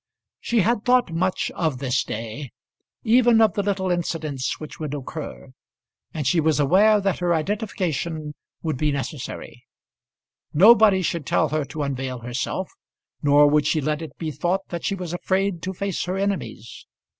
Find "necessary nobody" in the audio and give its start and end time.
8.91-11.03